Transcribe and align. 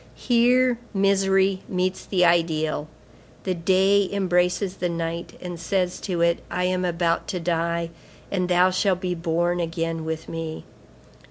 Here 0.15 0.79
misery 0.95 1.61
meets 1.69 2.05
the 2.07 2.25
ideal. 2.25 2.87
The 3.43 3.53
day 3.53 4.09
embraces 4.11 4.77
the 4.77 4.89
night, 4.89 5.37
and 5.39 5.59
says 5.59 5.99
to 5.99 6.21
it: 6.21 6.39
'I 6.49 6.63
am 6.63 6.85
about 6.85 7.27
to 7.27 7.39
die, 7.39 7.91
and 8.31 8.49
thou 8.49 8.71
shalt 8.71 8.99
be 8.99 9.13
born 9.13 9.59
again 9.59 10.03
with 10.03 10.27
me. 10.27 10.63